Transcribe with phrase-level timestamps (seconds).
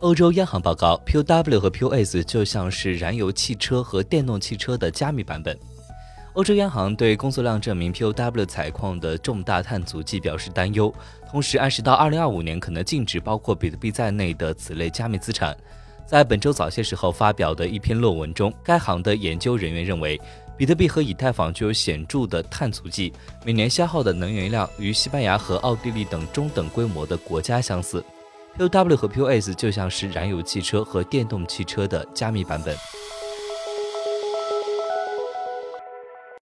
[0.00, 5.54] 欧洲央行报告，POW 和 POS 就像是燃油汽车和电动汽车的加密版本。
[6.32, 10.90] 欧洲央行对工作量证明 POW 采矿的重大碳足迹表示担忧，
[11.30, 15.54] 同时暗示到2025年可能禁止包括比特币在内的此类加密资产。
[16.06, 20.18] 在本周早些时候发表的一篇论文中，该行的研究人员认为，
[20.56, 23.12] 比特币和以太坊具有显著的碳足迹，
[23.44, 28.02] 每年消耗的能源量与西班牙和奥地利等中等规模的国家相似。
[28.56, 32.76] P W 和 POS 就像是燃油汽车和电动汽车的加密版本。